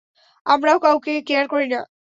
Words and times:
আমরাও 0.45 0.77
কাউকে 0.79 1.13
কেয়ার 1.27 1.45
করি 1.47 1.67
না। 1.67 1.79